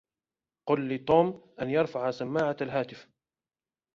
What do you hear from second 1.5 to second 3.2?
أن يرفع سماعة الهاتف.